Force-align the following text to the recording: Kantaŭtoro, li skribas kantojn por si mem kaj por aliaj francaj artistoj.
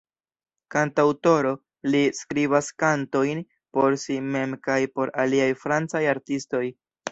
Kantaŭtoro, 0.75 1.51
li 1.95 2.01
skribas 2.21 2.71
kantojn 2.85 3.45
por 3.79 3.99
si 4.07 4.19
mem 4.39 4.59
kaj 4.67 4.81
por 4.97 5.15
aliaj 5.27 5.53
francaj 5.67 6.05
artistoj. 6.19 6.67